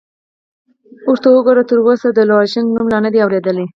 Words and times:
ورته 1.09 1.27
وګوره، 1.31 1.63
ده 1.63 1.67
تراوسه 1.69 2.07
د 2.13 2.19
لوژینګ 2.29 2.67
نوم 2.75 2.87
لا 2.93 2.99
نه 3.05 3.09
دی 3.13 3.19
اورېدلی! 3.21 3.65